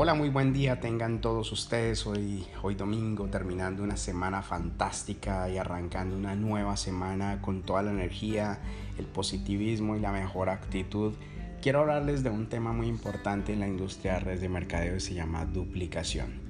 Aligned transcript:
Hola, 0.00 0.14
muy 0.14 0.28
buen 0.28 0.52
día 0.52 0.78
tengan 0.78 1.20
todos 1.20 1.50
ustedes 1.50 2.06
hoy, 2.06 2.46
hoy 2.62 2.76
domingo, 2.76 3.26
terminando 3.26 3.82
una 3.82 3.96
semana 3.96 4.42
fantástica 4.42 5.50
y 5.50 5.58
arrancando 5.58 6.16
una 6.16 6.36
nueva 6.36 6.76
semana 6.76 7.42
con 7.42 7.62
toda 7.62 7.82
la 7.82 7.90
energía, 7.90 8.60
el 8.96 9.06
positivismo 9.06 9.96
y 9.96 10.00
la 10.00 10.12
mejor 10.12 10.50
actitud. 10.50 11.14
Quiero 11.60 11.80
hablarles 11.80 12.22
de 12.22 12.30
un 12.30 12.48
tema 12.48 12.72
muy 12.72 12.86
importante 12.86 13.52
en 13.52 13.58
la 13.58 13.66
industria 13.66 14.12
de 14.12 14.20
redes 14.20 14.40
de 14.40 14.48
mercadeo 14.48 14.94
y 14.94 15.00
se 15.00 15.14
llama 15.14 15.46
duplicación. 15.46 16.42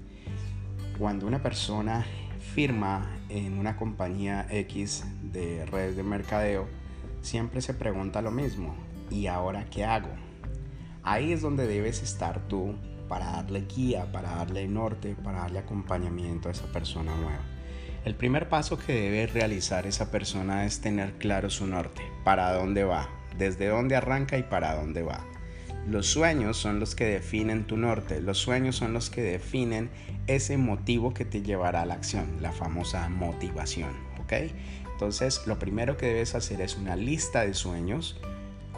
Cuando 0.99 1.27
una 1.27 1.43
persona 1.43 2.05
firma 2.55 3.17
en 3.31 3.59
una 3.59 3.79
compañía 3.79 4.47
X 4.51 5.07
de 5.23 5.65
redes 5.65 5.97
de 5.97 6.03
mercadeo, 6.03 6.69
siempre 7.23 7.63
se 7.63 7.73
pregunta 7.73 8.21
lo 8.21 8.31
mismo, 8.31 8.75
¿y 9.11 9.27
ahora 9.27 9.65
qué 9.71 9.87
hago? 9.87 10.11
Ahí 11.03 11.33
es 11.33 11.41
donde 11.41 11.67
debes 11.67 12.03
estar 12.03 12.47
tú 12.47 12.75
para 13.09 13.33
darle 13.33 13.63
guía, 13.63 14.13
para 14.13 14.37
darle 14.37 14.69
norte, 14.69 15.17
para 15.23 15.41
darle 15.41 15.61
acompañamiento 15.61 16.49
a 16.49 16.53
esa 16.53 16.67
persona 16.67 17.15
nueva. 17.17 17.41
El 18.05 18.15
primer 18.15 18.49
paso 18.49 18.79
que 18.79 18.93
debe 18.93 19.27
realizar 19.27 19.87
esa 19.87 20.11
persona 20.11 20.65
es 20.65 20.81
tener 20.81 21.15
claro 21.15 21.51
su 21.51 21.67
norte, 21.67 22.03
para 22.25 22.53
dónde 22.53 22.85
va, 22.85 23.09
desde 23.37 23.67
dónde 23.67 23.97
arranca 23.97 24.39
y 24.39 24.45
para 24.45 24.75
dónde 24.75 25.03
va. 25.03 25.25
Los 25.87 26.07
sueños 26.07 26.57
son 26.59 26.81
los 26.81 26.95
que 26.95 27.07
definen 27.07 27.67
tu 27.67 27.77
norte, 27.77 28.21
los 28.21 28.39
sueños 28.39 28.77
son 28.77 28.93
los 28.93 29.11
que 29.11 29.23
definen 29.23 29.91
ese 30.27 30.59
motivo 30.59 31.15
que 31.15 31.25
te 31.25 31.43
llevará 31.43 31.83
a 31.83 31.87
la 31.87 31.95
acción, 31.95 32.43
la 32.43 32.53
famosa 32.53 33.09
motivación, 33.09 33.91
¿ok? 34.21 34.33
Entonces, 34.93 35.47
lo 35.47 35.59
primero 35.59 35.97
que 35.97 36.07
debes 36.07 36.35
hacer 36.35 36.61
es 36.61 36.77
una 36.77 36.95
lista 36.95 37.47
de 37.47 37.55
sueños, 37.55 38.21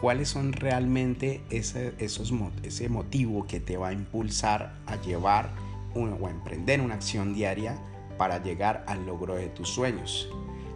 cuáles 0.01 0.29
son 0.29 0.51
realmente 0.51 1.43
ese, 1.51 1.93
esos, 1.99 2.33
ese 2.63 2.89
motivo 2.89 3.45
que 3.45 3.59
te 3.59 3.77
va 3.77 3.89
a 3.89 3.93
impulsar 3.93 4.79
a 4.87 4.95
llevar 4.97 5.51
o 5.93 6.27
a 6.27 6.31
emprender 6.31 6.81
una 6.81 6.95
acción 6.95 7.33
diaria 7.33 7.77
para 8.17 8.41
llegar 8.41 8.83
al 8.87 9.05
logro 9.05 9.35
de 9.35 9.47
tus 9.49 9.69
sueños. 9.69 10.27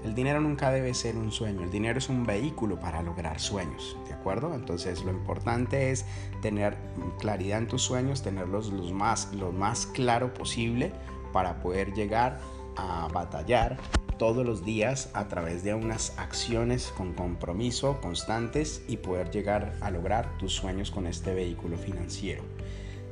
El 0.04 0.14
dinero 0.14 0.40
nunca 0.40 0.70
debe 0.70 0.94
ser 0.94 1.18
un 1.18 1.32
sueño, 1.32 1.64
el 1.64 1.72
dinero 1.72 1.98
es 1.98 2.10
un 2.10 2.28
vehículo 2.28 2.80
para 2.80 3.02
lograr 3.02 3.40
sueños, 3.40 3.98
¿de 4.08 4.14
acuerdo? 4.14 4.54
Entonces 4.54 5.04
lo 5.04 5.10
importante 5.10 5.90
es 5.90 6.06
tener 6.44 6.78
claridad 7.18 7.58
en 7.58 7.68
tus 7.68 7.82
sueños, 7.82 8.22
tenerlos 8.22 8.72
los 8.72 8.92
más, 8.92 9.34
lo 9.34 9.52
más 9.52 9.88
claro 9.88 10.32
posible 10.32 10.92
para 11.34 11.60
poder 11.60 11.92
llegar 11.94 12.40
a 12.78 13.08
batallar 13.12 13.78
todos 14.18 14.46
los 14.46 14.64
días 14.64 15.10
a 15.14 15.28
través 15.28 15.64
de 15.64 15.74
unas 15.74 16.18
acciones 16.18 16.94
con 16.96 17.14
compromiso 17.14 18.00
constantes 18.02 18.84
y 18.88 18.98
poder 18.98 19.32
llegar 19.32 19.76
a 19.82 19.92
lograr 19.92 20.38
tus 20.38 20.54
sueños 20.54 20.92
con 20.92 21.08
este 21.08 21.34
vehículo 21.34 21.78
financiero. 21.78 22.44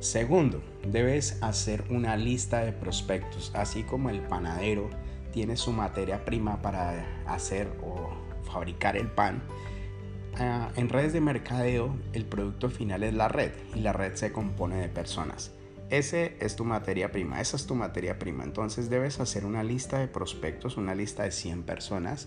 Segundo, 0.00 0.62
debes 0.86 1.42
hacer 1.42 1.84
una 1.90 2.16
lista 2.16 2.64
de 2.64 2.72
prospectos, 2.72 3.50
así 3.54 3.82
como 3.84 4.10
el 4.10 4.20
panadero 4.20 4.90
tiene 5.32 5.56
su 5.56 5.72
materia 5.72 6.24
prima 6.24 6.60
para 6.62 7.06
hacer 7.26 7.68
o 7.82 8.10
fabricar 8.44 8.96
el 8.96 9.08
pan. 9.08 9.42
Ah, 10.36 10.70
en 10.76 10.88
redes 10.88 11.12
de 11.12 11.20
mercadeo 11.20 11.96
el 12.12 12.24
producto 12.24 12.68
final 12.68 13.02
es 13.02 13.14
la 13.14 13.28
red 13.28 13.52
y 13.74 13.80
la 13.80 13.92
red 13.92 14.14
se 14.14 14.32
compone 14.32 14.76
de 14.76 14.88
personas. 14.88 15.52
Ese 15.94 16.36
es 16.40 16.56
tu 16.56 16.64
materia 16.64 17.12
prima, 17.12 17.40
esa 17.40 17.56
es 17.56 17.66
tu 17.66 17.76
materia 17.76 18.18
prima. 18.18 18.42
Entonces 18.42 18.90
debes 18.90 19.20
hacer 19.20 19.46
una 19.46 19.62
lista 19.62 20.00
de 20.00 20.08
prospectos, 20.08 20.76
una 20.76 20.92
lista 20.92 21.22
de 21.22 21.30
100 21.30 21.62
personas, 21.62 22.26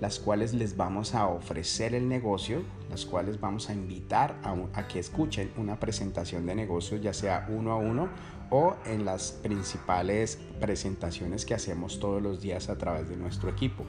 las 0.00 0.20
cuales 0.20 0.54
les 0.54 0.76
vamos 0.76 1.16
a 1.16 1.26
ofrecer 1.26 1.96
el 1.96 2.08
negocio, 2.08 2.62
las 2.88 3.06
cuales 3.06 3.40
vamos 3.40 3.68
a 3.68 3.72
invitar 3.74 4.36
a, 4.44 4.86
que 4.86 5.00
escuchen 5.00 5.50
una 5.56 5.80
presentación 5.80 6.46
de 6.46 6.54
negocio, 6.54 6.98
ya 6.98 7.12
sea 7.12 7.48
uno 7.50 7.72
a 7.72 7.76
uno 7.78 8.10
o 8.48 8.76
en 8.86 9.04
las 9.04 9.32
principales 9.32 10.38
presentaciones 10.60 11.44
que 11.44 11.54
hacemos 11.54 11.98
todos 11.98 12.22
los 12.22 12.40
días 12.40 12.68
a 12.68 12.78
través 12.78 13.08
de 13.08 13.16
nuestro 13.16 13.50
equipo. 13.50 13.82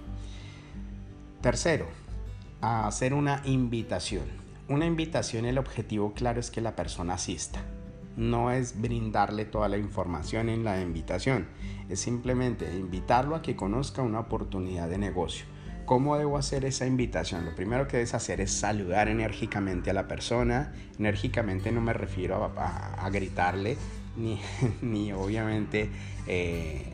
Tercero, 1.42 1.86
hacer 2.60 3.14
una 3.14 3.44
invitación. 3.46 4.26
Una 4.68 4.88
invitación, 4.88 5.46
el 5.46 5.60
objetivo 5.60 6.12
claro 6.16 6.40
es 6.40 6.50
que 6.50 6.62
la 6.62 6.76
persona 6.76 7.14
asista 7.14 7.64
no 8.18 8.52
es 8.52 8.80
brindarle 8.82 9.46
toda 9.46 9.70
la 9.70 9.78
información 9.78 10.50
en 10.50 10.64
la 10.64 10.82
invitación, 10.82 11.48
es 11.90 12.00
simplemente 12.00 12.74
invitarlo 12.78 13.36
a 13.36 13.42
que 13.42 13.56
conozca 13.56 14.02
una 14.02 14.20
oportunidad 14.20 14.90
de 14.90 14.98
negocio. 14.98 15.46
¿Cómo 15.86 16.18
debo 16.18 16.38
hacer 16.38 16.64
esa 16.64 16.86
invitación? 16.86 17.44
Lo 17.44 17.54
primero 17.56 17.88
que 17.88 17.98
debes 17.98 18.14
hacer 18.14 18.40
es 18.40 18.52
saludar 18.52 19.10
enérgicamente 19.10 19.90
a 19.90 19.94
la 19.94 20.08
persona. 20.08 20.74
Enérgicamente 20.98 21.72
no 21.72 21.82
me 21.82 21.92
refiero 21.92 22.54
a, 22.56 23.10
gritarle 23.10 23.76
ni, 24.82 25.12
obviamente 25.12 25.90
eh, 26.28 26.86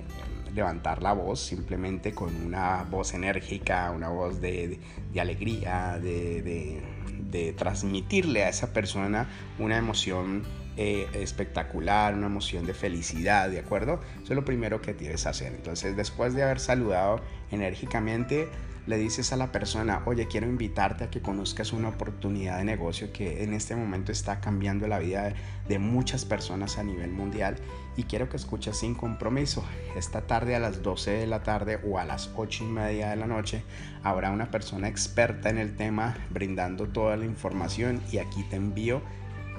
levantar 0.56 1.04
la 1.04 1.14
voz, 1.14 1.42
simplemente 1.42 2.14
con 2.16 2.34
una 2.44 2.84
voz 2.90 3.14
enérgica, 3.14 3.92
una 3.92 4.10
voz 4.10 4.42
de, 4.42 4.80
alegría, 5.20 6.00
de, 6.02 6.82
de 7.30 7.54
transmitirle 7.54 8.46
a 8.46 8.50
esa 8.50 8.74
persona 8.74 9.28
una 9.60 9.78
emoción 9.78 10.44
eh, 10.78 11.08
espectacular, 11.14 12.14
una 12.14 12.28
emoción 12.28 12.66
de 12.66 12.74
felicidad, 12.74 13.50
¿de 13.50 13.60
acuerdo? 13.60 14.00
Eso 14.22 14.34
es 14.34 14.36
lo 14.36 14.46
primero 14.46 14.82
que 14.82 14.94
tienes 14.94 15.24
que 15.24 15.30
hacer. 15.30 15.54
Entonces, 15.54 15.98
después 15.98 16.36
de 16.36 16.44
haber 16.44 16.60
saludado 16.60 17.20
enérgicamente, 17.52 18.48
le 18.88 18.98
dices 18.98 19.34
a 19.34 19.36
la 19.36 19.52
persona, 19.52 20.02
oye, 20.06 20.28
quiero 20.28 20.48
invitarte 20.48 21.04
a 21.04 21.10
que 21.10 21.22
conozcas 21.22 21.74
una 21.74 21.90
oportunidad 21.90 22.58
de 22.60 22.64
negocio 22.64 23.12
que 23.12 23.44
en 23.44 23.54
este 23.54 23.76
momento 23.76 24.14
está 24.14 24.40
cambiando 24.40 24.88
la 24.88 25.00
vida 25.00 25.34
de 25.68 25.78
muchas 25.78 26.24
personas 26.24 26.78
a 26.78 26.84
nivel 26.84 27.12
mundial 27.12 27.58
y 27.98 28.04
quiero 28.04 28.30
que 28.30 28.38
escuches 28.38 28.78
sin 28.78 28.96
compromiso. 28.96 29.66
Esta 29.98 30.22
tarde 30.22 30.56
a 30.56 30.60
las 30.60 30.84
12 30.84 31.12
de 31.12 31.28
la 31.28 31.44
tarde 31.44 31.80
o 31.86 32.00
a 32.00 32.06
las 32.06 32.30
8 32.36 32.64
y 32.64 32.68
media 32.68 33.10
de 33.10 33.18
la 33.18 33.28
noche 33.28 33.64
habrá 34.04 34.32
una 34.32 34.52
persona 34.52 34.88
experta 34.88 35.50
en 35.50 35.58
el 35.58 35.76
tema 35.76 36.16
brindando 36.30 36.88
toda 36.88 37.18
la 37.18 37.26
información 37.26 38.02
y 38.10 38.20
aquí 38.20 38.44
te 38.44 38.56
envío 38.56 39.02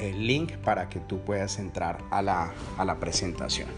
el 0.01 0.27
link 0.27 0.57
para 0.59 0.89
que 0.89 1.01
tú 1.01 1.21
puedas 1.21 1.59
entrar 1.59 1.99
a 2.11 2.23
la, 2.23 2.53
a 2.77 2.85
la 2.85 2.97
presentación. 2.97 3.69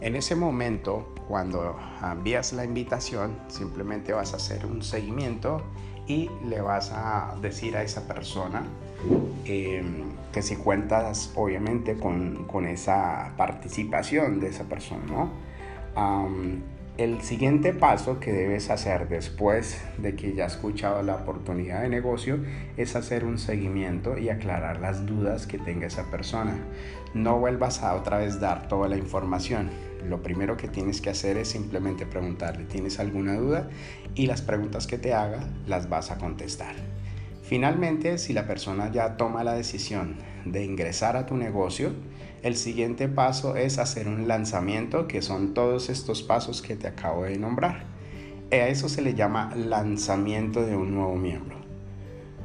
En 0.00 0.16
ese 0.16 0.36
momento, 0.36 1.14
cuando 1.28 1.78
envías 2.02 2.52
la 2.52 2.64
invitación, 2.64 3.38
simplemente 3.48 4.12
vas 4.12 4.34
a 4.34 4.36
hacer 4.36 4.66
un 4.66 4.82
seguimiento 4.82 5.62
y 6.06 6.30
le 6.46 6.60
vas 6.60 6.90
a 6.92 7.34
decir 7.40 7.76
a 7.76 7.82
esa 7.82 8.06
persona 8.06 8.62
em, 9.44 10.04
que 10.32 10.42
si 10.42 10.56
cuentas 10.56 11.32
obviamente 11.34 11.96
con, 11.96 12.44
con, 12.44 12.66
esa 12.66 13.32
participación 13.36 14.40
de 14.40 14.48
esa 14.48 14.64
persona, 14.64 15.04
¿no? 15.06 15.30
El 16.96 17.22
siguiente 17.22 17.72
paso 17.72 18.20
que 18.20 18.32
debes 18.32 18.70
hacer 18.70 19.08
después 19.08 19.82
de 19.98 20.14
que 20.14 20.32
ya 20.32 20.46
has 20.46 20.54
escuchado 20.54 21.02
la 21.02 21.16
oportunidad 21.16 21.82
de 21.82 21.88
negocio 21.88 22.38
es 22.76 22.94
hacer 22.94 23.24
un 23.24 23.36
seguimiento 23.36 24.16
y 24.16 24.28
aclarar 24.28 24.78
las 24.78 25.04
dudas 25.04 25.48
que 25.48 25.58
tenga 25.58 25.88
esa 25.88 26.08
persona. 26.08 26.56
No 27.12 27.40
vuelvas 27.40 27.82
a 27.82 27.96
otra 27.96 28.18
vez 28.18 28.38
dar 28.38 28.68
toda 28.68 28.88
la 28.88 28.96
información. 28.96 29.70
Lo 30.08 30.22
primero 30.22 30.56
que 30.56 30.68
tienes 30.68 31.00
que 31.00 31.10
hacer 31.10 31.36
es 31.36 31.48
simplemente 31.48 32.06
preguntarle, 32.06 32.64
¿tienes 32.66 33.00
alguna 33.00 33.34
duda? 33.34 33.68
Y 34.14 34.26
las 34.26 34.40
preguntas 34.40 34.86
que 34.86 34.96
te 34.96 35.14
haga 35.14 35.48
las 35.66 35.88
vas 35.88 36.12
a 36.12 36.18
contestar. 36.18 36.76
Finalmente, 37.46 38.16
si 38.16 38.32
la 38.32 38.46
persona 38.46 38.90
ya 38.90 39.18
toma 39.18 39.44
la 39.44 39.52
decisión 39.52 40.16
de 40.46 40.64
ingresar 40.64 41.16
a 41.16 41.26
tu 41.26 41.36
negocio, 41.36 41.92
el 42.42 42.56
siguiente 42.56 43.06
paso 43.06 43.54
es 43.56 43.78
hacer 43.78 44.08
un 44.08 44.26
lanzamiento, 44.26 45.06
que 45.06 45.20
son 45.20 45.52
todos 45.52 45.90
estos 45.90 46.22
pasos 46.22 46.62
que 46.62 46.74
te 46.74 46.88
acabo 46.88 47.24
de 47.24 47.38
nombrar. 47.38 47.84
A 48.50 48.56
eso 48.68 48.88
se 48.88 49.02
le 49.02 49.14
llama 49.14 49.54
lanzamiento 49.54 50.64
de 50.64 50.74
un 50.74 50.94
nuevo 50.94 51.16
miembro. 51.16 51.56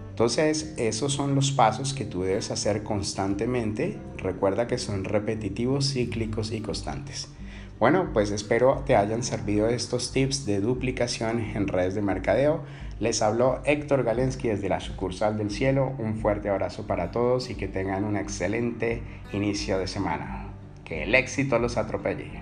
Entonces, 0.09 0.73
esos 0.75 1.13
son 1.13 1.33
los 1.33 1.53
pasos 1.53 1.93
que 1.93 2.03
tú 2.03 2.23
debes 2.23 2.51
hacer 2.51 2.83
constantemente. 2.83 3.97
Recuerda 4.17 4.67
que 4.67 4.77
son 4.77 5.05
repetitivos, 5.05 5.93
cíclicos 5.93 6.51
y 6.51 6.59
constantes. 6.59 7.29
Bueno, 7.79 8.09
pues 8.11 8.29
espero 8.31 8.83
te 8.85 8.97
hayan 8.97 9.23
servido 9.23 9.69
estos 9.69 10.11
tips 10.11 10.45
de 10.45 10.59
duplicación 10.59 11.39
en 11.39 11.69
redes 11.69 11.95
de 11.95 12.01
mercadeo. 12.01 12.61
Les 12.99 13.21
habló 13.21 13.61
Héctor 13.63 14.03
Galensky 14.03 14.49
desde 14.49 14.67
la 14.67 14.81
sucursal 14.81 15.37
del 15.37 15.49
cielo. 15.49 15.93
Un 15.97 16.17
fuerte 16.17 16.49
abrazo 16.49 16.85
para 16.87 17.11
todos 17.11 17.49
y 17.49 17.55
que 17.55 17.69
tengan 17.69 18.03
un 18.03 18.17
excelente 18.17 19.01
inicio 19.31 19.79
de 19.79 19.87
semana. 19.87 20.49
Que 20.83 21.03
el 21.03 21.15
éxito 21.15 21.57
los 21.57 21.77
atropelle. 21.77 22.41